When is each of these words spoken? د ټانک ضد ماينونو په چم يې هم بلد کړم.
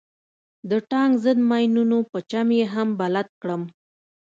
د 0.69 0.71
ټانک 0.89 1.11
ضد 1.23 1.39
ماينونو 1.49 1.97
په 2.11 2.19
چم 2.29 2.47
يې 2.57 2.65
هم 2.73 2.89
بلد 3.01 3.27
کړم. 3.41 3.61